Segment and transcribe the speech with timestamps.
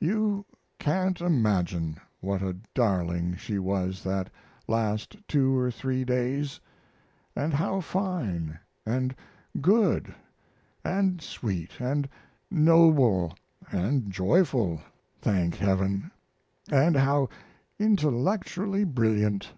[0.00, 0.46] You
[0.78, 4.30] can't imagine what a darling she was that
[4.66, 6.58] last two or three days;
[7.00, 8.58] & how fine,
[9.10, 10.14] & good,
[10.86, 12.04] & sweet, &
[12.50, 13.34] noble
[13.76, 14.80] & joyful,
[15.20, 16.10] thank Heaven!
[16.42, 17.28] & how
[17.78, 19.52] intellectually brilliant.